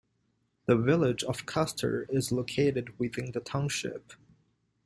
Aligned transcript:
The 0.65 0.75
village 0.75 1.23
of 1.25 1.45
Custer 1.45 2.07
is 2.09 2.31
located 2.31 2.97
within 2.97 3.33
the 3.33 3.39
township. 3.39 4.13